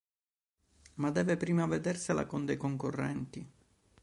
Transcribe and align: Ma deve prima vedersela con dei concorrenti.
Ma 0.95 1.11
deve 1.11 1.37
prima 1.37 1.67
vedersela 1.67 2.25
con 2.25 2.43
dei 2.43 2.57
concorrenti. 2.57 3.51